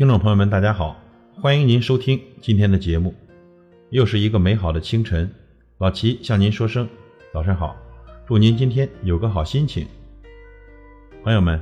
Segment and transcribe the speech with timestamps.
[0.00, 0.98] 听众朋友们，大家好，
[1.42, 3.14] 欢迎您收听今天的节目。
[3.90, 5.30] 又是一个美好的清晨，
[5.76, 6.88] 老齐向您说声
[7.34, 7.76] 早上好，
[8.26, 9.86] 祝您今天有个好心情。
[11.22, 11.60] 朋友们，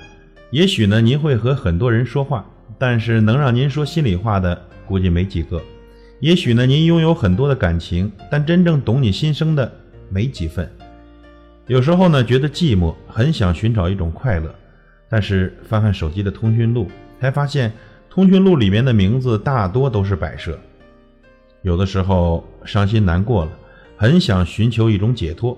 [0.53, 2.49] 也许呢您会和很多人说话，
[2.79, 5.61] 但是能让您说心里话的估计没几个。
[6.21, 9.69] 也许呢您拥有很多的感情，但真正懂你心声的
[10.09, 10.71] 没几份。
[11.67, 14.55] 有时候呢觉得寂寞，很想寻找一种快乐，
[15.09, 16.87] 但是翻翻手机的通讯录，
[17.21, 17.73] 才发现
[18.19, 20.59] 通讯录里面的名字大多都是摆设。
[21.63, 23.53] 有的时候伤心难过了，
[23.97, 25.57] 很想寻求一种解脱，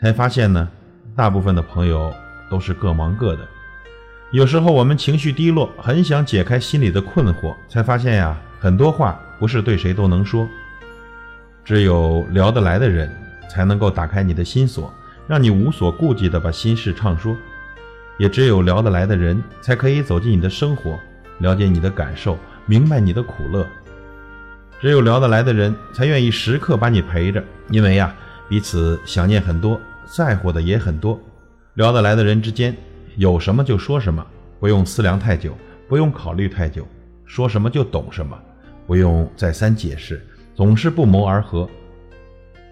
[0.00, 0.68] 才发现呢，
[1.14, 2.12] 大部分的朋友
[2.50, 3.46] 都是各忙各的。
[4.32, 10.48] 有时候我们情绪低落，很想解开心里的困惑，才发现呀，很多话不是对谁都能说，
[11.64, 13.08] 只有聊得来的人
[13.48, 14.92] 才能够打开你的心锁，
[15.28, 17.36] 让你无所顾忌地把心事畅说。
[18.18, 20.98] 也只有聊得来的人才可以走进你的生活，
[21.40, 23.66] 了解你的感受，明白你的苦乐。
[24.80, 28.14] 只有聊得来的人，才愿意时刻把你陪着，因为呀，
[28.48, 31.20] 彼此想念很多，在乎的也很多。
[31.74, 32.76] 聊得来的人之间，
[33.16, 34.24] 有什么就说什么，
[34.58, 35.56] 不用思量太久，
[35.88, 36.86] 不用考虑太久，
[37.26, 38.38] 说什么就懂什么，
[38.86, 41.68] 不用再三解释，总是不谋而合。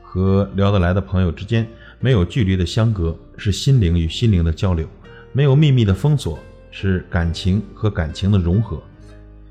[0.02, 1.66] 和聊得来的朋友之间，
[2.00, 4.86] 没有距离的相隔，是心灵与心灵的交流；
[5.32, 6.38] 没有秘密的封锁，
[6.70, 8.82] 是感情和感情的融合。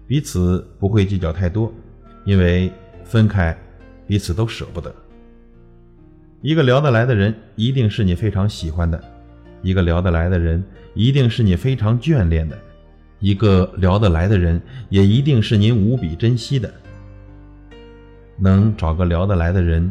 [0.07, 1.73] 彼此不会计较太多。
[2.25, 2.69] 因为
[3.05, 3.57] 分开，
[4.05, 4.93] 彼此都舍不得。
[6.41, 8.99] 一个聊得来的人，一定是你非常喜欢的；
[9.61, 10.61] 一个聊得来的人，
[10.93, 12.57] 一定是你非常眷恋的；
[13.19, 16.69] 一个聊得来的人，也一定是您无比珍惜的。
[18.37, 19.89] 能找个聊得来的人，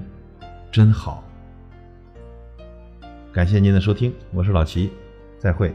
[0.70, 1.24] 真好。
[3.32, 4.90] 感谢您的收听，我是老齐，
[5.38, 5.74] 再会。